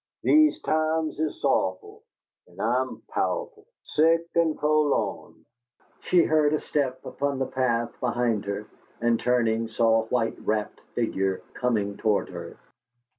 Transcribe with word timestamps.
These 0.23 0.59
times 0.61 1.19
is 1.19 1.39
sow'owful, 1.43 2.01
an' 2.47 2.59
I 2.59 2.81
am 2.81 3.03
pow'owful 3.13 3.65
Sick 3.83 4.25
an' 4.33 4.55
fo'lawn!" 4.55 5.45
She 5.99 6.23
heard 6.23 6.53
a 6.55 6.59
step 6.59 7.05
upon 7.05 7.37
the 7.37 7.45
path 7.45 7.91
behind 7.99 8.45
her, 8.45 8.65
and, 8.99 9.19
turning, 9.19 9.67
saw 9.67 10.01
a 10.01 10.05
white 10.07 10.39
wrapped 10.39 10.81
figure 10.95 11.43
coming 11.53 11.97
toward 11.97 12.29
her. 12.29 12.57